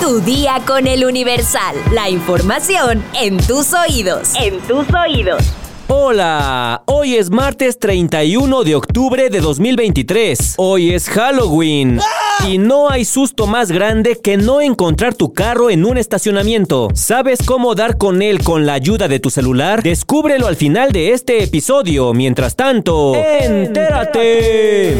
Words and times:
Tu 0.00 0.20
día 0.20 0.60
con 0.66 0.86
el 0.86 1.04
Universal. 1.04 1.76
La 1.92 2.10
información 2.10 3.02
en 3.20 3.38
tus 3.38 3.72
oídos. 3.72 4.32
En 4.38 4.60
tus 4.60 4.86
oídos. 4.94 5.42
Hola, 5.88 6.82
hoy 6.86 7.16
es 7.16 7.30
martes 7.30 7.78
31 7.78 8.64
de 8.64 8.74
octubre 8.74 9.30
de 9.30 9.40
2023. 9.40 10.54
Hoy 10.58 10.92
es 10.92 11.08
Halloween. 11.08 12.00
Y 12.46 12.58
no 12.58 12.90
hay 12.90 13.04
susto 13.04 13.46
más 13.46 13.70
grande 13.70 14.18
que 14.22 14.36
no 14.36 14.60
encontrar 14.60 15.14
tu 15.14 15.32
carro 15.32 15.70
en 15.70 15.84
un 15.84 15.96
estacionamiento. 15.96 16.88
¿Sabes 16.94 17.38
cómo 17.44 17.74
dar 17.74 17.96
con 17.96 18.20
él 18.20 18.42
con 18.42 18.66
la 18.66 18.74
ayuda 18.74 19.08
de 19.08 19.20
tu 19.20 19.30
celular? 19.30 19.82
Descúbrelo 19.82 20.46
al 20.48 20.56
final 20.56 20.92
de 20.92 21.12
este 21.12 21.42
episodio. 21.42 22.12
Mientras 22.12 22.56
tanto, 22.56 23.14
¡entérate! 23.14 24.94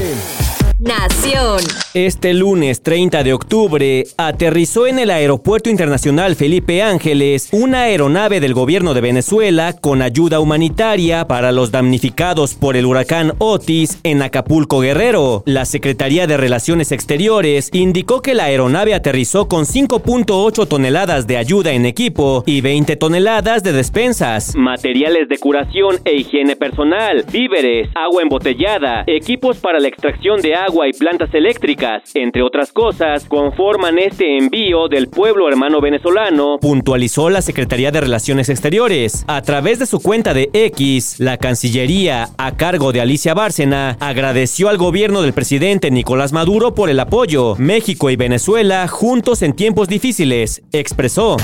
Nación. 0.81 1.61
Este 1.95 2.35
lunes 2.35 2.83
30 2.83 3.23
de 3.23 3.33
octubre 3.33 4.05
aterrizó 4.17 4.89
en 4.89 4.99
el 4.99 5.11
Aeropuerto 5.11 5.71
Internacional 5.71 6.35
Felipe 6.35 6.83
Ángeles 6.83 7.49
una 7.53 7.83
aeronave 7.83 8.41
del 8.41 8.55
gobierno 8.55 8.93
de 8.93 9.01
Venezuela 9.01 9.77
con 9.81 10.03
ayuda 10.03 10.41
humanitaria 10.41 11.29
para 11.29 11.53
los 11.53 11.71
damnificados 11.71 12.55
por 12.55 12.77
el 12.77 12.87
huracán 12.87 13.35
Otis 13.39 14.01
en 14.03 14.21
Acapulco 14.23 14.81
Guerrero. 14.81 15.45
La 15.47 15.65
Secretaría 15.65 16.27
de 16.27 16.37
Relaciones 16.37 16.91
Exteriores 16.91 17.71
indicó 17.73 18.21
que 18.21 18.35
la 18.35 18.47
aeronave 18.47 18.95
aterrizó 18.95 19.47
con 19.47 19.67
5.8 19.67 20.67
toneladas 20.67 21.29
de 21.29 21.37
ayuda 21.37 21.71
en 21.71 21.87
equipo 21.87 22.43
y 22.47 22.63
20 22.63 22.97
toneladas 22.97 23.63
de 23.63 23.73
despensas, 23.73 24.57
materiales 24.57 25.29
de 25.29 25.39
curación 25.39 26.01
e 26.05 26.17
higiene 26.17 26.57
personal, 26.57 27.25
víveres, 27.31 27.91
agua 27.95 28.23
embotellada, 28.23 29.05
equipos 29.07 29.59
para 29.59 29.79
la 29.79 29.87
extracción 29.87 30.41
de 30.41 30.57
agua 30.57 30.64
agua 30.67 30.89
y 30.89 30.93
plantas 30.93 31.33
eléctricas, 31.35 32.03
entre 32.15 32.43
otras 32.43 32.73
cosas, 32.73 33.25
conforman 33.27 33.99
este 33.99 34.39
envío 34.39 34.89
del 34.89 35.09
pueblo 35.09 35.49
hermano 35.49 35.81
venezolano, 35.81 36.59
puntualizó 36.61 37.31
la 37.31 37.43
Secretaría 37.43 37.91
de 37.91 38.01
Relaciones 38.01 38.49
Exteriores. 38.49 39.25
A 39.29 39.43
través 39.43 39.79
de 39.79 39.87
su 39.87 40.01
cuenta 40.01 40.35
de 40.35 40.51
X, 40.53 41.17
la 41.19 41.37
Cancillería, 41.37 42.29
a 42.39 42.57
cargo 42.57 42.93
de 42.93 43.01
Alicia 43.01 43.35
Bárcena, 43.35 43.97
agradeció 44.01 44.69
al 44.69 44.79
gobierno 44.79 45.23
del 45.23 45.33
presidente 45.33 45.91
Nicolás 45.91 46.33
Maduro 46.33 46.75
por 46.75 46.91
el 46.91 47.01
apoyo. 47.01 47.57
México 47.59 48.11
y 48.11 48.17
Venezuela 48.17 48.89
juntos 48.89 49.43
en 49.43 49.53
tiempos 49.53 49.89
difíciles, 49.89 50.63
expresó. 50.73 51.37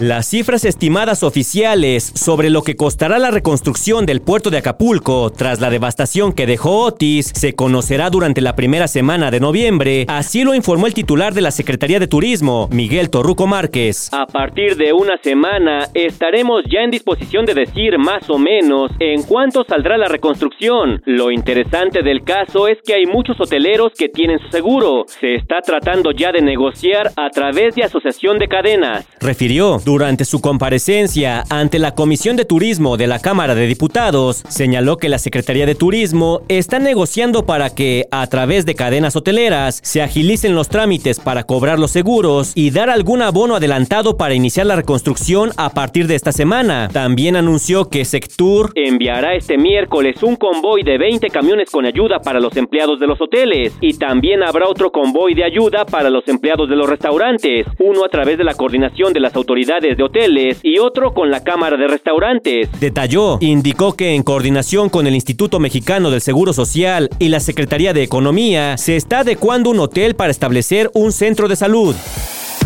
Las 0.00 0.28
cifras 0.28 0.64
estimadas 0.64 1.24
oficiales 1.24 2.12
sobre 2.14 2.50
lo 2.50 2.62
que 2.62 2.76
costará 2.76 3.18
la 3.18 3.32
reconstrucción 3.32 4.06
del 4.06 4.20
puerto 4.20 4.48
de 4.48 4.58
Acapulco 4.58 5.30
tras 5.30 5.60
la 5.60 5.70
devastación 5.70 6.32
que 6.32 6.46
dejó 6.46 6.84
Otis 6.84 7.32
se 7.34 7.54
conocerá 7.54 8.08
durante 8.08 8.40
la 8.40 8.47
primera 8.54 8.88
semana 8.88 9.30
de 9.30 9.40
noviembre, 9.40 10.04
así 10.08 10.44
lo 10.44 10.54
informó 10.54 10.86
el 10.86 10.94
titular 10.94 11.34
de 11.34 11.40
la 11.40 11.50
Secretaría 11.50 11.98
de 11.98 12.06
Turismo, 12.06 12.68
Miguel 12.70 13.10
Torruco 13.10 13.46
Márquez. 13.46 14.10
A 14.12 14.26
partir 14.26 14.76
de 14.76 14.92
una 14.92 15.18
semana 15.18 15.88
estaremos 15.94 16.62
ya 16.70 16.80
en 16.80 16.90
disposición 16.90 17.44
de 17.44 17.54
decir 17.54 17.98
más 17.98 18.28
o 18.30 18.38
menos 18.38 18.90
en 19.00 19.22
cuánto 19.22 19.64
saldrá 19.64 19.98
la 19.98 20.08
reconstrucción. 20.08 21.02
Lo 21.04 21.30
interesante 21.30 22.02
del 22.02 22.22
caso 22.24 22.68
es 22.68 22.78
que 22.84 22.94
hay 22.94 23.06
muchos 23.06 23.40
hoteleros 23.40 23.92
que 23.96 24.08
tienen 24.08 24.38
su 24.38 24.48
seguro. 24.48 25.04
Se 25.06 25.34
está 25.34 25.60
tratando 25.60 26.10
ya 26.12 26.32
de 26.32 26.42
negociar 26.42 27.12
a 27.16 27.30
través 27.30 27.74
de 27.74 27.84
asociación 27.84 28.38
de 28.38 28.48
cadenas. 28.48 29.06
Refirió 29.20 29.78
durante 29.84 30.24
su 30.24 30.40
comparecencia 30.40 31.44
ante 31.50 31.78
la 31.78 31.94
Comisión 31.94 32.36
de 32.36 32.44
Turismo 32.44 32.96
de 32.96 33.06
la 33.06 33.18
Cámara 33.18 33.54
de 33.54 33.66
Diputados, 33.66 34.44
señaló 34.48 34.96
que 34.96 35.08
la 35.08 35.18
Secretaría 35.18 35.66
de 35.66 35.74
Turismo 35.74 36.42
está 36.48 36.78
negociando 36.78 37.44
para 37.44 37.70
que, 37.70 38.06
a 38.10 38.26
través 38.26 38.37
de 38.38 38.76
cadenas 38.76 39.16
hoteleras, 39.16 39.80
se 39.82 40.00
agilicen 40.00 40.54
los 40.54 40.68
trámites 40.68 41.18
para 41.18 41.42
cobrar 41.42 41.80
los 41.80 41.90
seguros 41.90 42.52
y 42.54 42.70
dar 42.70 42.88
algún 42.88 43.20
abono 43.20 43.56
adelantado 43.56 44.16
para 44.16 44.34
iniciar 44.34 44.66
la 44.66 44.76
reconstrucción 44.76 45.50
a 45.56 45.70
partir 45.70 46.06
de 46.06 46.14
esta 46.14 46.30
semana. 46.30 46.88
También 46.92 47.34
anunció 47.34 47.86
que 47.86 48.04
Sectur 48.04 48.70
enviará 48.76 49.34
este 49.34 49.58
miércoles 49.58 50.22
un 50.22 50.36
convoy 50.36 50.84
de 50.84 50.98
20 50.98 51.28
camiones 51.30 51.68
con 51.68 51.84
ayuda 51.84 52.20
para 52.20 52.38
los 52.38 52.56
empleados 52.56 53.00
de 53.00 53.08
los 53.08 53.20
hoteles 53.20 53.74
y 53.80 53.98
también 53.98 54.44
habrá 54.44 54.68
otro 54.68 54.92
convoy 54.92 55.34
de 55.34 55.42
ayuda 55.42 55.84
para 55.84 56.08
los 56.08 56.26
empleados 56.28 56.68
de 56.68 56.76
los 56.76 56.88
restaurantes, 56.88 57.66
uno 57.80 58.04
a 58.04 58.08
través 58.08 58.38
de 58.38 58.44
la 58.44 58.54
coordinación 58.54 59.12
de 59.12 59.20
las 59.20 59.34
autoridades 59.34 59.96
de 59.96 60.04
hoteles 60.04 60.60
y 60.62 60.78
otro 60.78 61.12
con 61.12 61.32
la 61.32 61.42
Cámara 61.42 61.76
de 61.76 61.88
Restaurantes. 61.88 62.68
Detalló, 62.78 63.38
indicó 63.40 63.94
que 63.94 64.14
en 64.14 64.22
coordinación 64.22 64.90
con 64.90 65.08
el 65.08 65.16
Instituto 65.16 65.58
Mexicano 65.58 66.12
del 66.12 66.20
Seguro 66.20 66.52
Social 66.52 67.10
y 67.18 67.30
la 67.30 67.40
Secretaría 67.40 67.92
de 67.92 68.04
Economía, 68.04 68.27
se 68.76 68.96
está 68.96 69.20
adecuando 69.20 69.70
un 69.70 69.80
hotel 69.80 70.14
para 70.14 70.30
establecer 70.30 70.90
un 70.94 71.12
centro 71.12 71.48
de 71.48 71.56
salud. 71.56 71.94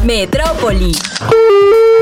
Metrópoli. 0.04 0.92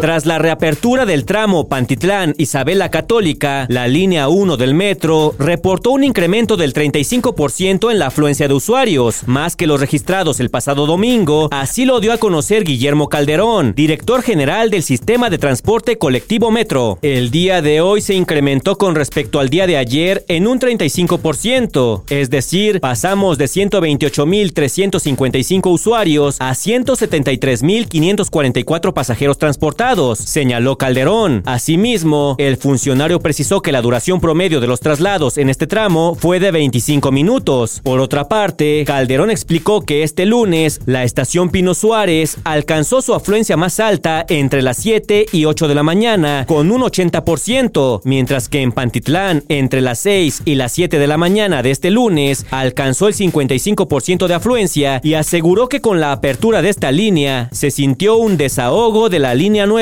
Tras 0.00 0.25
la 0.25 0.38
reapertura 0.38 1.05
del 1.05 1.27
tramo 1.27 1.69
Pantitlán 1.69 2.34
Isabela 2.38 2.91
Católica, 2.91 3.66
la 3.69 3.87
línea 3.87 4.31
1 4.31 4.56
del 4.56 4.72
metro 4.72 5.34
reportó 5.38 5.91
un 5.91 6.05
incremento 6.05 6.56
del 6.56 6.72
35% 6.72 7.91
en 7.91 7.99
la 7.99 8.06
afluencia 8.06 8.49
de 8.49 8.55
usuarios, 8.55 9.28
más 9.28 9.56
que 9.56 9.66
los 9.66 9.78
registrados 9.78 10.41
el 10.41 10.49
pasado 10.49 10.87
domingo, 10.87 11.50
así 11.53 11.84
lo 11.84 12.00
dio 12.00 12.15
a 12.15 12.19
conocer 12.19 12.65
Guillermo 12.65 13.11
Calderón, 13.11 13.75
director 13.77 14.22
general 14.22 14.71
del 14.71 14.83
sistema 14.83 15.28
de 15.28 15.37
transporte 15.37 15.99
colectivo 15.99 16.50
Metro. 16.50 16.99
El 17.03 17.31
día 17.31 17.61
de 17.61 17.82
hoy 17.82 18.00
se 18.00 18.15
incrementó 18.15 18.78
con 18.78 18.94
respecto 18.94 19.38
al 19.38 19.50
día 19.50 19.67
de 19.67 19.77
ayer 19.77 20.25
en 20.28 20.47
un 20.47 20.59
35%, 20.59 22.05
es 22.09 22.31
decir, 22.31 22.81
pasamos 22.81 23.37
de 23.37 23.44
128.355 23.44 25.71
usuarios 25.71 26.37
a 26.41 26.53
173.544 26.53 28.94
pasajeros 28.94 29.37
transportados 29.37 29.90
señaló 30.15 30.78
Calderón. 30.78 31.43
Asimismo, 31.47 32.37
el 32.39 32.56
funcionario 32.59 33.19
precisó 33.19 33.61
que 33.61 33.73
la 33.73 33.83
duración 33.83 34.21
promedio 34.21 34.61
de 34.61 34.69
los 34.69 34.78
traslados 34.78 35.37
en 35.37 35.51
este 35.51 35.67
tramo 35.67 36.15
fue 36.15 36.39
de 36.39 36.53
25 36.53 37.11
minutos. 37.11 37.81
Por 37.83 37.99
otra 37.99 38.29
parte, 38.29 38.84
Calderón 38.87 39.33
explicó 39.33 39.81
que 39.81 40.05
este 40.05 40.27
lunes 40.27 40.81
la 40.87 41.03
estación 41.03 41.50
Pino 41.50 41.75
Suárez 41.75 42.37
alcanzó 42.45 43.03
su 43.03 43.15
afluencia 43.15 43.56
más 43.56 43.81
alta 43.81 44.25
entre 44.29 44.62
las 44.62 44.77
7 44.77 45.27
y 45.33 45.45
8 45.45 45.67
de 45.67 45.75
la 45.75 45.83
mañana 45.83 46.45
con 46.47 46.71
un 46.71 46.83
80%, 46.83 48.03
mientras 48.05 48.49
que 48.49 48.62
en 48.62 48.71
Pantitlán 48.71 49.43
entre 49.49 49.81
las 49.81 49.99
6 49.99 50.43
y 50.45 50.55
las 50.55 50.71
7 50.71 51.00
de 51.00 51.06
la 51.09 51.17
mañana 51.17 51.65
de 51.65 51.73
este 51.73 51.91
lunes 51.91 52.47
alcanzó 52.53 53.09
el 53.09 53.15
55% 53.15 54.29
de 54.29 54.34
afluencia 54.34 55.00
y 55.03 55.15
aseguró 55.15 55.69
que 55.69 55.81
con 55.81 55.99
la 55.99 56.12
apertura 56.12 56.62
de 56.62 56.69
esta 56.69 56.93
línea 56.93 57.49
se 57.50 57.73
sintió 57.73 58.19
un 58.19 58.37
desahogo 58.37 59.09
de 59.09 59.19
la 59.19 59.34
línea 59.34 59.67
9 59.67 59.80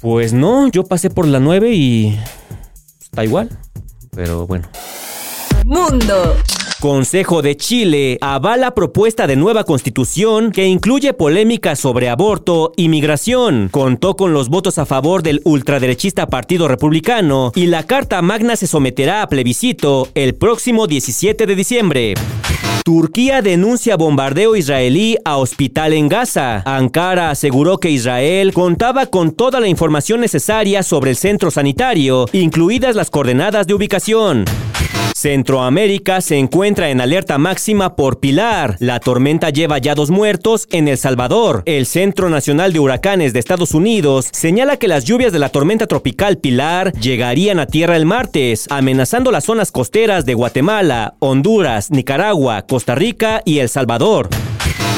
pues 0.00 0.32
no, 0.32 0.68
yo 0.70 0.84
pasé 0.84 1.10
por 1.10 1.26
la 1.26 1.40
9 1.40 1.72
y 1.74 2.18
está 3.00 3.24
igual. 3.24 3.50
Pero 4.14 4.46
bueno. 4.46 4.68
Mundo. 5.64 6.36
Consejo 6.80 7.40
de 7.40 7.56
Chile 7.56 8.18
avala 8.20 8.74
propuesta 8.74 9.26
de 9.26 9.34
nueva 9.34 9.64
constitución 9.64 10.52
que 10.52 10.66
incluye 10.66 11.14
polémica 11.14 11.74
sobre 11.74 12.08
aborto 12.10 12.72
y 12.76 12.88
migración. 12.88 13.68
Contó 13.70 14.14
con 14.14 14.32
los 14.32 14.48
votos 14.48 14.78
a 14.78 14.84
favor 14.84 15.22
del 15.22 15.40
ultraderechista 15.44 16.26
Partido 16.26 16.68
Republicano 16.68 17.50
y 17.54 17.66
la 17.66 17.84
Carta 17.84 18.20
Magna 18.20 18.56
se 18.56 18.66
someterá 18.66 19.22
a 19.22 19.28
plebiscito 19.28 20.08
el 20.14 20.34
próximo 20.34 20.86
17 20.86 21.46
de 21.46 21.56
diciembre. 21.56 22.14
Turquía 22.86 23.42
denuncia 23.42 23.96
bombardeo 23.96 24.54
israelí 24.54 25.16
a 25.24 25.38
hospital 25.38 25.92
en 25.92 26.08
Gaza. 26.08 26.62
Ankara 26.64 27.30
aseguró 27.30 27.78
que 27.78 27.90
Israel 27.90 28.54
contaba 28.54 29.06
con 29.06 29.32
toda 29.32 29.58
la 29.58 29.66
información 29.66 30.20
necesaria 30.20 30.84
sobre 30.84 31.10
el 31.10 31.16
centro 31.16 31.50
sanitario, 31.50 32.26
incluidas 32.32 32.94
las 32.94 33.10
coordenadas 33.10 33.66
de 33.66 33.74
ubicación. 33.74 34.44
Centroamérica 35.16 36.20
se 36.20 36.36
encuentra 36.36 36.90
en 36.90 37.00
alerta 37.00 37.38
máxima 37.38 37.96
por 37.96 38.20
Pilar. 38.20 38.76
La 38.80 39.00
tormenta 39.00 39.50
lleva 39.50 39.78
ya 39.78 39.94
dos 39.94 40.10
muertos 40.10 40.68
en 40.70 40.88
El 40.88 40.98
Salvador. 40.98 41.62
El 41.64 41.86
Centro 41.86 42.28
Nacional 42.28 42.72
de 42.72 42.80
Huracanes 42.80 43.32
de 43.32 43.40
Estados 43.40 43.72
Unidos 43.72 44.28
señala 44.30 44.76
que 44.76 44.88
las 44.88 45.04
lluvias 45.04 45.32
de 45.32 45.38
la 45.38 45.48
tormenta 45.48 45.86
tropical 45.86 46.38
Pilar 46.38 46.92
llegarían 46.92 47.58
a 47.58 47.66
tierra 47.66 47.96
el 47.96 48.06
martes, 48.06 48.66
amenazando 48.70 49.32
las 49.32 49.44
zonas 49.44 49.72
costeras 49.72 50.26
de 50.26 50.34
Guatemala, 50.34 51.14
Honduras, 51.18 51.90
Nicaragua, 51.90 52.66
Costa 52.66 52.94
Rica 52.94 53.42
y 53.44 53.58
El 53.58 53.68
Salvador. 53.68 54.28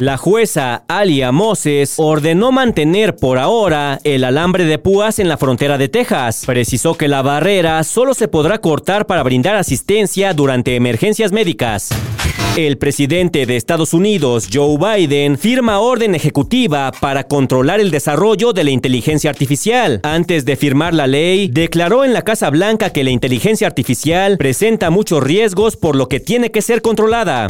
La 0.01 0.17
jueza 0.17 0.85
Alia 0.87 1.33
Moses 1.33 1.95
ordenó 1.97 2.53
mantener 2.53 3.17
por 3.17 3.37
ahora 3.37 3.99
el 4.05 4.23
alambre 4.23 4.65
de 4.65 4.79
púas 4.79 5.19
en 5.19 5.29
la 5.29 5.37
frontera 5.37 5.77
de 5.77 5.89
Texas. 5.89 6.45
Precisó 6.47 6.95
que 6.95 7.09
la 7.09 7.21
barrera 7.21 7.83
solo 7.83 8.15
se 8.15 8.29
podrá 8.29 8.59
cortar 8.59 9.07
para 9.07 9.25
brindar 9.25 9.57
asistencia 9.57 10.35
durante 10.35 10.77
emergencias 10.77 11.33
médicas. 11.33 11.89
El 12.57 12.79
presidente 12.79 13.45
de 13.45 13.57
Estados 13.57 13.93
Unidos, 13.93 14.49
Joe 14.53 14.79
Biden, 14.79 15.37
firma 15.37 15.81
orden 15.81 16.15
ejecutiva 16.15 16.93
para 17.01 17.25
controlar 17.25 17.81
el 17.81 17.91
desarrollo 17.91 18.53
de 18.53 18.63
la 18.63 18.71
inteligencia 18.71 19.31
artificial. 19.31 19.99
Antes 20.05 20.45
de 20.45 20.55
firmar 20.55 20.95
la 20.95 21.09
ley, 21.09 21.49
declaró 21.49 22.05
en 22.05 22.13
la 22.13 22.23
Casa 22.23 22.51
Blanca 22.51 22.91
que 22.91 23.03
la 23.03 23.11
inteligencia 23.11 23.67
artificial 23.67 24.39
presenta 24.39 24.91
muchos 24.91 25.25
riesgos 25.25 25.77
por 25.77 25.97
lo 25.97 26.09
que 26.09 26.21
tiene 26.21 26.53
que 26.53 26.63
ser 26.63 26.83
controlada. 26.83 27.49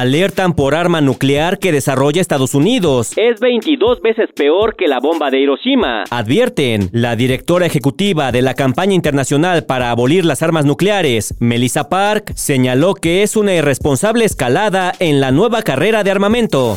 Alertan 0.00 0.54
por 0.54 0.74
arma 0.74 1.00
nuclear 1.00 1.60
que 1.60 1.70
desarrolla 1.70 2.20
Estados 2.20 2.56
Unidos. 2.56 3.12
Es 3.16 3.38
22 3.38 4.00
veces 4.02 4.28
peor 4.34 4.74
que 4.74 4.88
la 4.88 4.98
bomba 4.98 5.30
de 5.30 5.38
Hiroshima. 5.38 6.02
Advierten, 6.10 6.88
la 6.90 7.14
directora 7.14 7.66
ejecutiva 7.66 8.32
de 8.32 8.42
la 8.42 8.54
campaña 8.54 8.94
internacional 8.94 9.66
para 9.66 9.92
abolir 9.92 10.24
las 10.24 10.42
armas 10.42 10.64
nucleares, 10.64 11.36
Melissa 11.38 11.88
Park, 11.88 12.32
señaló 12.34 12.94
que 12.94 13.22
es 13.22 13.36
una 13.36 13.54
irresponsable 13.54 14.24
escalada 14.24 14.92
en 14.98 15.20
la 15.20 15.30
nueva 15.30 15.62
carrera 15.62 16.02
de 16.02 16.10
armamento. 16.10 16.76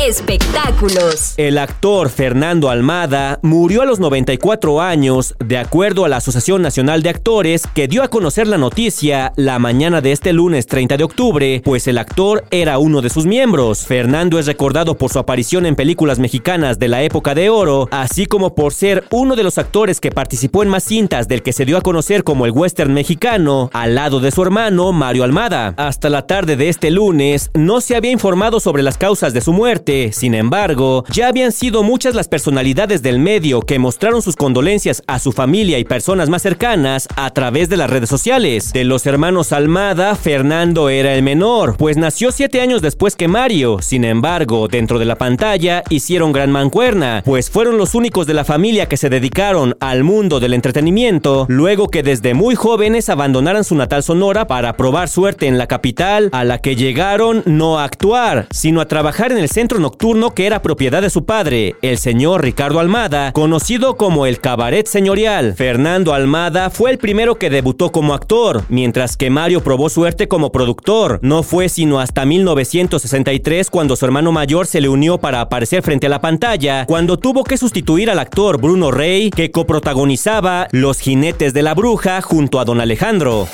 Espectáculos. 0.00 1.34
El 1.36 1.56
actor 1.56 2.10
Fernando 2.10 2.68
Almada 2.68 3.38
murió 3.42 3.82
a 3.82 3.84
los 3.84 4.00
94 4.00 4.82
años, 4.82 5.36
de 5.38 5.56
acuerdo 5.56 6.04
a 6.04 6.08
la 6.08 6.16
Asociación 6.16 6.62
Nacional 6.62 7.02
de 7.02 7.10
Actores, 7.10 7.68
que 7.74 7.86
dio 7.86 8.02
a 8.02 8.08
conocer 8.08 8.48
la 8.48 8.58
noticia 8.58 9.32
la 9.36 9.60
mañana 9.60 10.00
de 10.00 10.10
este 10.10 10.32
lunes 10.32 10.66
30 10.66 10.96
de 10.96 11.04
octubre, 11.04 11.62
pues 11.64 11.86
el 11.86 11.98
actor 11.98 12.44
era 12.50 12.78
uno 12.78 13.02
de 13.02 13.08
sus 13.08 13.24
miembros. 13.24 13.86
Fernando 13.86 14.40
es 14.40 14.46
recordado 14.46 14.98
por 14.98 15.12
su 15.12 15.20
aparición 15.20 15.64
en 15.64 15.76
películas 15.76 16.18
mexicanas 16.18 16.80
de 16.80 16.88
la 16.88 17.02
época 17.04 17.36
de 17.36 17.48
oro, 17.48 17.88
así 17.92 18.26
como 18.26 18.56
por 18.56 18.74
ser 18.74 19.04
uno 19.10 19.36
de 19.36 19.44
los 19.44 19.58
actores 19.58 20.00
que 20.00 20.10
participó 20.10 20.64
en 20.64 20.70
más 20.70 20.82
cintas 20.82 21.28
del 21.28 21.42
que 21.42 21.52
se 21.52 21.64
dio 21.64 21.78
a 21.78 21.82
conocer 21.82 22.24
como 22.24 22.46
el 22.46 22.52
western 22.52 22.92
mexicano, 22.92 23.70
al 23.72 23.94
lado 23.94 24.18
de 24.18 24.32
su 24.32 24.42
hermano 24.42 24.92
Mario 24.92 25.22
Almada. 25.22 25.72
Hasta 25.76 26.10
la 26.10 26.26
tarde 26.26 26.56
de 26.56 26.68
este 26.68 26.90
lunes 26.90 27.52
no 27.54 27.80
se 27.80 27.94
había 27.94 28.10
informado 28.10 28.58
sobre 28.58 28.82
las 28.82 28.98
causas 28.98 29.32
de 29.32 29.40
su 29.40 29.52
muerte, 29.52 29.83
sin 30.12 30.34
embargo, 30.34 31.04
ya 31.10 31.28
habían 31.28 31.52
sido 31.52 31.82
muchas 31.82 32.14
las 32.14 32.28
personalidades 32.28 33.02
del 33.02 33.18
medio 33.18 33.60
que 33.60 33.78
mostraron 33.78 34.22
sus 34.22 34.34
condolencias 34.34 35.02
a 35.06 35.18
su 35.18 35.32
familia 35.32 35.78
y 35.78 35.84
personas 35.84 36.30
más 36.30 36.42
cercanas 36.42 37.06
a 37.16 37.30
través 37.30 37.68
de 37.68 37.76
las 37.76 37.90
redes 37.90 38.08
sociales. 38.08 38.72
De 38.72 38.84
los 38.84 39.06
hermanos 39.06 39.52
Almada, 39.52 40.14
Fernando 40.16 40.88
era 40.88 41.14
el 41.14 41.22
menor, 41.22 41.76
pues 41.76 41.96
nació 41.96 42.32
siete 42.32 42.60
años 42.60 42.80
después 42.80 43.14
que 43.14 43.28
Mario. 43.28 43.78
Sin 43.82 44.04
embargo, 44.04 44.68
dentro 44.68 44.98
de 44.98 45.04
la 45.04 45.16
pantalla 45.16 45.82
hicieron 45.90 46.32
gran 46.32 46.50
mancuerna, 46.50 47.22
pues 47.24 47.50
fueron 47.50 47.76
los 47.76 47.94
únicos 47.94 48.26
de 48.26 48.34
la 48.34 48.44
familia 48.44 48.86
que 48.86 48.96
se 48.96 49.10
dedicaron 49.10 49.76
al 49.80 50.02
mundo 50.02 50.40
del 50.40 50.54
entretenimiento, 50.54 51.44
luego 51.48 51.88
que 51.88 52.02
desde 52.02 52.32
muy 52.32 52.54
jóvenes 52.54 53.10
abandonaran 53.10 53.64
su 53.64 53.74
natal 53.74 54.02
Sonora 54.02 54.46
para 54.46 54.76
probar 54.76 55.08
suerte 55.08 55.46
en 55.46 55.58
la 55.58 55.66
capital, 55.66 56.30
a 56.32 56.44
la 56.44 56.58
que 56.58 56.74
llegaron 56.74 57.42
no 57.44 57.78
a 57.78 57.84
actuar, 57.84 58.46
sino 58.50 58.80
a 58.80 58.88
trabajar 58.88 59.30
en 59.32 59.38
el 59.38 59.50
centro 59.50 59.73
nocturno 59.80 60.30
que 60.34 60.46
era 60.46 60.62
propiedad 60.62 61.02
de 61.02 61.10
su 61.10 61.24
padre, 61.24 61.76
el 61.82 61.98
señor 61.98 62.42
Ricardo 62.42 62.80
Almada, 62.80 63.32
conocido 63.32 63.96
como 63.96 64.26
el 64.26 64.40
Cabaret 64.40 64.86
Señorial. 64.86 65.54
Fernando 65.54 66.14
Almada 66.14 66.70
fue 66.70 66.90
el 66.90 66.98
primero 66.98 67.36
que 67.36 67.50
debutó 67.50 67.92
como 67.92 68.14
actor, 68.14 68.64
mientras 68.68 69.16
que 69.16 69.30
Mario 69.30 69.62
probó 69.62 69.88
suerte 69.88 70.28
como 70.28 70.52
productor. 70.52 71.18
No 71.22 71.42
fue 71.42 71.68
sino 71.68 72.00
hasta 72.00 72.24
1963 72.24 73.70
cuando 73.70 73.96
su 73.96 74.04
hermano 74.04 74.32
mayor 74.32 74.66
se 74.66 74.80
le 74.80 74.88
unió 74.88 75.18
para 75.18 75.40
aparecer 75.40 75.82
frente 75.82 76.06
a 76.06 76.10
la 76.10 76.20
pantalla, 76.20 76.86
cuando 76.86 77.18
tuvo 77.18 77.44
que 77.44 77.58
sustituir 77.58 78.10
al 78.10 78.18
actor 78.18 78.60
Bruno 78.60 78.90
Rey, 78.90 79.30
que 79.30 79.50
coprotagonizaba 79.50 80.68
Los 80.70 81.00
Jinetes 81.00 81.54
de 81.54 81.62
la 81.62 81.74
Bruja 81.74 82.22
junto 82.22 82.60
a 82.60 82.64
Don 82.64 82.80
Alejandro. 82.80 83.46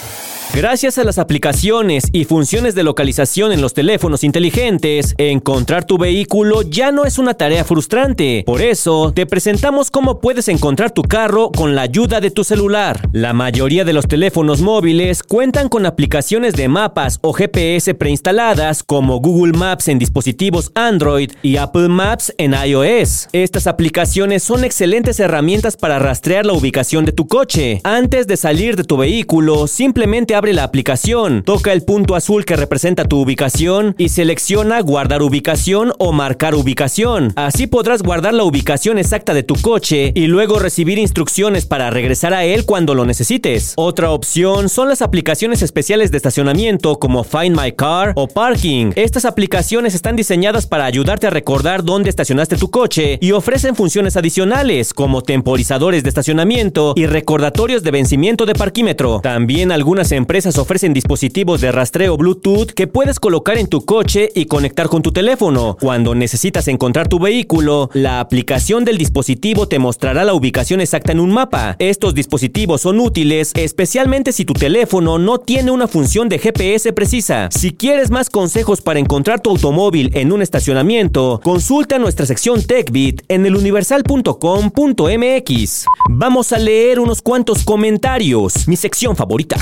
Gracias 0.52 0.99
a 0.99 1.05
las 1.05 1.19
aplicaciones 1.19 2.08
y 2.11 2.25
funciones 2.25 2.75
de 2.75 2.82
localización 2.82 3.52
en 3.52 3.61
los 3.61 3.73
teléfonos 3.73 4.25
inteligentes, 4.25 5.14
encontrar 5.17 5.85
tu 5.85 5.97
vehículo 5.97 6.62
ya 6.62 6.91
no 6.91 7.05
es 7.05 7.19
una 7.19 7.35
tarea 7.35 7.62
frustrante. 7.62 8.43
Por 8.44 8.61
eso, 8.61 9.12
te 9.14 9.26
presentamos 9.26 9.93
cómo 9.93 10.19
puedes 10.19 10.49
encontrar 10.49 10.91
tu 10.91 11.02
carro 11.02 11.52
con 11.52 11.76
la 11.76 11.82
ayuda 11.82 12.20
de 12.20 12.32
tu 12.32 12.43
celular. 12.43 13.08
La 13.12 13.32
mayoría 13.32 13.85
de 13.85 13.93
los 13.93 14.08
teléfonos 14.08 14.61
móviles 14.61 15.23
cuentan 15.23 15.69
con 15.69 15.87
aplicaciones 15.87 16.55
de 16.55 16.67
mapas 16.67 17.20
o 17.23 17.32
GPS 17.32 17.94
preinstaladas 17.94 18.82
como 18.82 19.20
Google 19.20 19.56
Maps 19.56 19.87
en 19.87 20.00
dispositivos 20.00 20.73
Android 20.75 21.31
y 21.43 21.58
Apple 21.58 21.88
Maps 21.88 22.35
en 22.38 22.55
iOS. 22.55 23.29
Estas 23.32 23.69
aplicaciones 23.69 24.43
son 24.43 24.64
excelentes 24.64 25.20
herramientas 25.20 25.76
para 25.76 26.00
rastrear 26.00 26.44
la 26.44 26.55
ubicación 26.55 27.05
de 27.05 27.12
tu 27.12 27.29
coche. 27.29 27.81
Antes 27.85 28.26
de 28.26 28.37
salir 28.37 28.75
de 28.75 28.82
tu 28.82 28.96
vehículo, 28.96 29.69
simplemente 29.69 30.39
abre 30.40 30.54
la 30.54 30.64
aplicación, 30.64 31.42
toca 31.42 31.70
el 31.70 31.82
punto 31.82 32.14
azul 32.14 32.46
que 32.46 32.56
representa 32.56 33.04
tu 33.04 33.20
ubicación 33.20 33.94
y 33.98 34.08
selecciona 34.08 34.81
guardar 34.81 35.22
ubicación 35.22 35.92
o 35.98 36.12
marcar 36.12 36.54
ubicación. 36.54 37.34
Así 37.37 37.66
podrás 37.66 38.02
guardar 38.02 38.32
la 38.32 38.44
ubicación 38.44 38.96
exacta 38.96 39.34
de 39.34 39.42
tu 39.42 39.54
coche 39.56 40.12
y 40.14 40.28
luego 40.28 40.58
recibir 40.58 40.96
instrucciones 40.96 41.66
para 41.66 41.90
regresar 41.90 42.32
a 42.32 42.46
él 42.46 42.64
cuando 42.64 42.94
lo 42.94 43.04
necesites. 43.04 43.75
Otra 43.76 44.12
opción 44.12 44.70
son 44.70 44.88
las 44.88 45.02
aplicaciones 45.02 45.60
especiales 45.60 46.10
de 46.10 46.16
estacionamiento 46.16 46.98
como 46.98 47.22
Find 47.22 47.54
My 47.54 47.72
Car 47.72 48.14
o 48.16 48.26
Parking. 48.26 48.93
Estas 48.96 49.26
aplicaciones 49.26 49.94
están 49.94 50.16
diseñadas 50.16 50.66
para 50.66 50.86
ayudarte 50.86 51.26
a 51.26 51.31
recordar 51.31 51.84
dónde 51.84 52.08
estacionaste 52.08 52.56
tu 52.56 52.70
coche 52.70 53.19
y 53.20 53.32
ofrecen 53.32 53.76
funciones 53.76 54.16
adicionales 54.16 54.94
como 54.94 55.20
temporizadores 55.20 56.02
de 56.02 56.08
estacionamiento 56.08 56.94
y 56.96 57.04
recordatorios 57.04 57.82
de 57.82 57.90
vencimiento 57.90 58.46
de 58.46 58.54
parquímetro. 58.54 59.20
También 59.20 59.70
algunas 59.70 60.12
empresas 60.12 60.30
empresas 60.31 60.59
ofrecen 60.59 60.94
dispositivos 60.94 61.61
de 61.61 61.73
rastreo 61.73 62.17
Bluetooth 62.17 62.71
que 62.71 62.87
puedes 62.87 63.19
colocar 63.19 63.59
en 63.59 63.67
tu 63.67 63.85
coche 63.85 64.31
y 64.32 64.47
conectar 64.47 64.87
con 64.87 65.03
tu 65.03 65.11
teléfono. 65.11 65.77
Cuando 65.81 66.15
necesitas 66.15 66.69
encontrar 66.69 67.09
tu 67.09 67.19
vehículo, 67.19 67.91
la 67.94 68.21
aplicación 68.21 68.85
del 68.85 68.97
dispositivo 68.97 69.67
te 69.67 69.81
mostrará 69.81 70.23
la 70.23 70.32
ubicación 70.32 70.81
exacta 70.81 71.11
en 71.11 71.19
un 71.19 71.32
mapa. 71.32 71.75
Estos 71.81 72.15
dispositivos 72.15 72.82
son 72.82 73.00
útiles 73.00 73.50
especialmente 73.56 74.31
si 74.31 74.44
tu 74.44 74.53
teléfono 74.53 75.19
no 75.19 75.38
tiene 75.38 75.73
una 75.73 75.88
función 75.88 76.29
de 76.29 76.38
GPS 76.38 76.93
precisa. 76.93 77.49
Si 77.50 77.73
quieres 77.73 78.12
más 78.12 78.31
consejos 78.31 78.82
para 78.82 79.00
encontrar 79.00 79.41
tu 79.41 79.50
automóvil 79.50 80.12
en 80.15 80.31
un 80.31 80.43
estacionamiento, 80.43 81.41
consulta 81.43 81.99
nuestra 81.99 82.25
sección 82.25 82.62
TechBit 82.62 83.23
en 83.27 83.47
eluniversal.com.mx. 83.47 85.87
Vamos 86.09 86.53
a 86.53 86.59
leer 86.61 87.00
unos 87.00 87.21
cuantos 87.21 87.65
comentarios. 87.65 88.69
Mi 88.69 88.77
sección 88.77 89.17
favorita. 89.17 89.56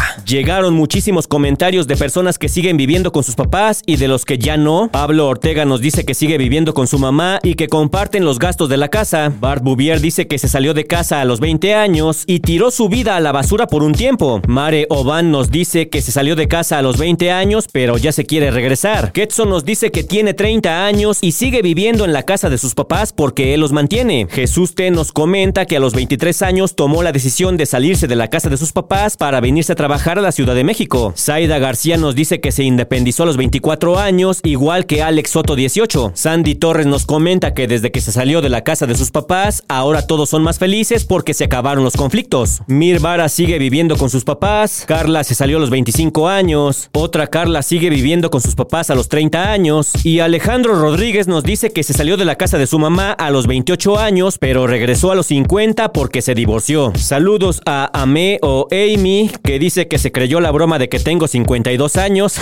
Muchísimos 0.58 1.28
comentarios 1.28 1.86
de 1.86 1.96
personas 1.96 2.36
que 2.36 2.48
siguen 2.48 2.76
viviendo 2.76 3.12
con 3.12 3.22
sus 3.22 3.36
papás 3.36 3.82
y 3.86 3.94
de 3.96 4.08
los 4.08 4.24
que 4.24 4.38
ya 4.38 4.56
no. 4.56 4.88
Pablo 4.90 5.28
Ortega 5.28 5.64
nos 5.64 5.80
dice 5.80 6.04
que 6.04 6.14
sigue 6.14 6.36
viviendo 6.36 6.74
con 6.74 6.88
su 6.88 6.98
mamá 6.98 7.38
y 7.44 7.54
que 7.54 7.68
comparten 7.68 8.24
los 8.24 8.40
gastos 8.40 8.68
de 8.68 8.76
la 8.76 8.88
casa. 8.88 9.32
Bart 9.40 9.62
Bouvier 9.62 10.00
dice 10.00 10.26
que 10.26 10.36
se 10.36 10.48
salió 10.48 10.74
de 10.74 10.84
casa 10.84 11.20
a 11.20 11.24
los 11.24 11.38
20 11.38 11.74
años 11.74 12.24
y 12.26 12.40
tiró 12.40 12.72
su 12.72 12.88
vida 12.88 13.14
a 13.14 13.20
la 13.20 13.30
basura 13.30 13.68
por 13.68 13.84
un 13.84 13.92
tiempo. 13.92 14.42
Mare 14.48 14.86
Oban 14.90 15.30
nos 15.30 15.52
dice 15.52 15.88
que 15.88 16.02
se 16.02 16.10
salió 16.10 16.34
de 16.34 16.48
casa 16.48 16.78
a 16.78 16.82
los 16.82 16.98
20 16.98 17.30
años 17.30 17.66
pero 17.72 17.96
ya 17.96 18.10
se 18.10 18.26
quiere 18.26 18.50
regresar. 18.50 19.12
Ketson 19.12 19.48
nos 19.48 19.64
dice 19.64 19.92
que 19.92 20.02
tiene 20.02 20.34
30 20.34 20.86
años 20.86 21.18
y 21.20 21.32
sigue 21.32 21.62
viviendo 21.62 22.04
en 22.04 22.12
la 22.12 22.24
casa 22.24 22.50
de 22.50 22.58
sus 22.58 22.74
papás 22.74 23.12
porque 23.12 23.54
él 23.54 23.60
los 23.60 23.70
mantiene. 23.70 24.26
Jesús 24.28 24.74
T 24.74 24.90
nos 24.90 25.12
comenta 25.12 25.66
que 25.66 25.76
a 25.76 25.80
los 25.80 25.94
23 25.94 26.42
años 26.42 26.74
tomó 26.74 27.04
la 27.04 27.12
decisión 27.12 27.56
de 27.56 27.66
salirse 27.66 28.08
de 28.08 28.16
la 28.16 28.28
casa 28.28 28.50
de 28.50 28.56
sus 28.56 28.72
papás 28.72 29.16
para 29.16 29.40
venirse 29.40 29.72
a 29.72 29.76
trabajar 29.76 30.18
a 30.18 30.22
la 30.22 30.32
ciudad 30.32 30.47
de 30.54 30.64
México. 30.64 31.12
Zaida 31.16 31.58
García 31.58 31.96
nos 31.96 32.14
dice 32.14 32.40
que 32.40 32.52
se 32.52 32.64
independizó 32.64 33.22
a 33.22 33.26
los 33.26 33.36
24 33.36 33.98
años, 33.98 34.40
igual 34.44 34.86
que 34.86 35.02
Alex 35.02 35.30
Soto 35.30 35.56
18. 35.56 36.12
Sandy 36.14 36.54
Torres 36.54 36.86
nos 36.86 37.06
comenta 37.06 37.54
que 37.54 37.66
desde 37.66 37.90
que 37.90 38.00
se 38.00 38.12
salió 38.12 38.40
de 38.40 38.48
la 38.48 38.64
casa 38.64 38.86
de 38.86 38.94
sus 38.94 39.10
papás, 39.10 39.64
ahora 39.68 40.06
todos 40.06 40.28
son 40.30 40.42
más 40.42 40.58
felices 40.58 41.04
porque 41.04 41.34
se 41.34 41.44
acabaron 41.44 41.84
los 41.84 41.96
conflictos. 41.96 42.62
Mir 42.66 43.00
Vara 43.00 43.28
sigue 43.28 43.58
viviendo 43.58 43.96
con 43.96 44.10
sus 44.10 44.24
papás, 44.24 44.84
Carla 44.86 45.24
se 45.24 45.34
salió 45.34 45.58
a 45.58 45.60
los 45.60 45.70
25 45.70 46.28
años, 46.28 46.90
otra 46.92 47.26
Carla 47.26 47.62
sigue 47.62 47.90
viviendo 47.90 48.30
con 48.30 48.40
sus 48.40 48.54
papás 48.54 48.90
a 48.90 48.94
los 48.94 49.08
30 49.08 49.50
años 49.50 49.92
y 50.04 50.20
Alejandro 50.20 50.74
Rodríguez 50.80 51.28
nos 51.28 51.44
dice 51.44 51.70
que 51.70 51.82
se 51.82 51.92
salió 51.92 52.16
de 52.16 52.24
la 52.24 52.36
casa 52.36 52.58
de 52.58 52.66
su 52.66 52.78
mamá 52.78 53.12
a 53.12 53.30
los 53.30 53.46
28 53.46 53.98
años, 53.98 54.38
pero 54.38 54.66
regresó 54.66 55.12
a 55.12 55.14
los 55.14 55.26
50 55.26 55.92
porque 55.92 56.22
se 56.22 56.34
divorció. 56.34 56.92
Saludos 56.96 57.60
a 57.66 57.90
Ame 57.92 58.38
o 58.42 58.66
Amy, 58.70 59.30
que 59.42 59.58
dice 59.58 59.88
que 59.88 59.98
se 59.98 60.12
creyó 60.12 60.37
la 60.40 60.50
broma 60.50 60.78
de 60.78 60.88
que 60.88 61.00
tengo 61.00 61.26
52 61.26 61.96
años. 61.96 62.36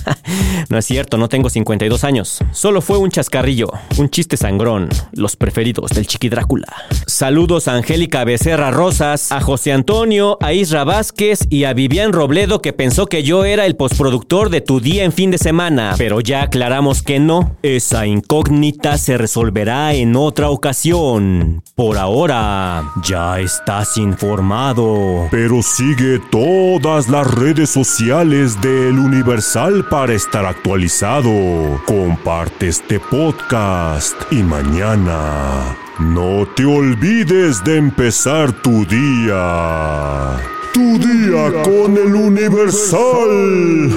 no 0.68 0.78
es 0.78 0.84
cierto, 0.84 1.18
no 1.18 1.28
tengo 1.28 1.50
52 1.50 2.04
años. 2.04 2.38
Solo 2.52 2.80
fue 2.80 2.98
un 2.98 3.10
chascarrillo, 3.10 3.70
un 3.98 4.10
chiste 4.10 4.36
sangrón, 4.36 4.88
los 5.12 5.36
preferidos 5.36 5.90
del 5.90 6.06
Chiqui 6.06 6.28
Drácula. 6.28 6.66
Saludos 7.06 7.68
a 7.68 7.74
Angélica 7.74 8.24
Becerra 8.24 8.70
Rosas, 8.70 9.32
a 9.32 9.40
José 9.40 9.72
Antonio, 9.72 10.38
a 10.40 10.52
Isra 10.52 10.84
Vázquez 10.84 11.46
y 11.50 11.64
a 11.64 11.72
Vivian 11.72 12.12
Robledo 12.12 12.60
que 12.60 12.72
pensó 12.72 13.06
que 13.06 13.22
yo 13.22 13.44
era 13.44 13.66
el 13.66 13.76
postproductor 13.76 14.50
de 14.50 14.60
tu 14.60 14.80
día 14.80 15.04
en 15.04 15.12
fin 15.12 15.30
de 15.30 15.38
semana. 15.38 15.94
Pero 15.98 16.20
ya 16.20 16.42
aclaramos 16.42 17.02
que 17.02 17.18
no. 17.18 17.56
Esa 17.62 18.06
incógnita 18.06 18.98
se 18.98 19.18
resolverá 19.18 19.94
en 19.94 20.16
otra 20.16 20.50
ocasión. 20.50 21.62
Por 21.74 21.98
ahora, 21.98 22.92
ya 23.02 23.40
estás 23.40 23.96
informado. 23.96 25.28
Pero 25.30 25.62
sigue 25.62 26.20
todas 26.30 27.08
las 27.08 27.23
redes 27.24 27.70
sociales 27.70 28.60
del 28.60 28.98
Universal 28.98 29.86
para 29.88 30.12
estar 30.12 30.44
actualizado. 30.44 31.80
Comparte 31.86 32.68
este 32.68 33.00
podcast 33.00 34.14
y 34.30 34.42
mañana 34.42 35.76
no 35.98 36.46
te 36.54 36.64
olvides 36.64 37.64
de 37.64 37.78
empezar 37.78 38.52
tu 38.52 38.84
día. 38.84 40.36
Tu 40.72 40.98
día 40.98 41.62
con 41.62 41.96
el 41.96 42.14
Universal. 42.14 43.90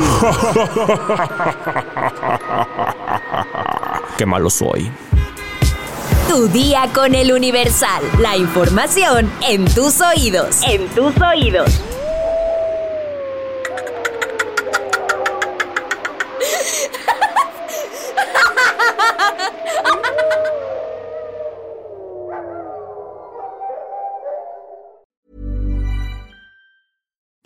Qué 4.18 4.26
malo 4.26 4.50
soy. 4.50 4.90
Tu 6.30 6.48
día 6.48 6.90
con 6.94 7.16
el 7.16 7.32
Universal. 7.32 8.04
La 8.20 8.38
información 8.38 9.32
en 9.48 9.66
tus 9.66 10.02
oídos. 10.02 10.62
En 10.64 10.88
tus 10.90 11.14
oídos. 11.22 11.82